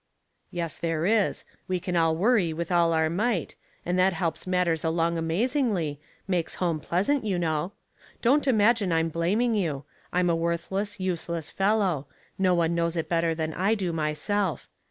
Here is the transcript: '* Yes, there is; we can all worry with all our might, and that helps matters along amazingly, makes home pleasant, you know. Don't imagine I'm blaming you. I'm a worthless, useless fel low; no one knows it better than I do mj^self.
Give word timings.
'* 0.29 0.41
Yes, 0.49 0.79
there 0.79 1.05
is; 1.05 1.45
we 1.67 1.79
can 1.79 1.95
all 1.95 2.15
worry 2.17 2.53
with 2.53 2.71
all 2.71 2.91
our 2.91 3.07
might, 3.07 3.55
and 3.85 3.99
that 3.99 4.13
helps 4.13 4.47
matters 4.47 4.83
along 4.83 5.15
amazingly, 5.15 5.99
makes 6.27 6.55
home 6.55 6.79
pleasant, 6.79 7.23
you 7.23 7.37
know. 7.37 7.73
Don't 8.23 8.47
imagine 8.47 8.91
I'm 8.91 9.09
blaming 9.09 9.53
you. 9.53 9.85
I'm 10.11 10.27
a 10.27 10.35
worthless, 10.35 10.99
useless 10.99 11.51
fel 11.51 11.77
low; 11.77 12.07
no 12.39 12.55
one 12.55 12.73
knows 12.73 12.95
it 12.95 13.09
better 13.09 13.35
than 13.35 13.53
I 13.53 13.75
do 13.75 13.93
mj^self. 13.93 14.65